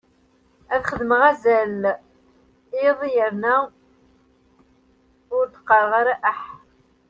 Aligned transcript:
Ad 0.73 0.81
xedmeɣ 0.89 1.21
azal 1.31 1.81
iḍ 2.87 2.99
yerna 3.15 3.55
ur 5.35 5.45
d-qqareɣ 5.47 5.91
ara 5.99 6.13
aḥ. 6.31 6.41